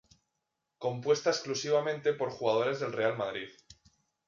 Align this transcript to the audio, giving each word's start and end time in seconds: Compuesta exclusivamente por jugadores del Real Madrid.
Compuesta 0.79 1.29
exclusivamente 1.29 2.13
por 2.13 2.31
jugadores 2.31 2.79
del 2.79 2.91
Real 2.91 3.15
Madrid. 3.19 3.49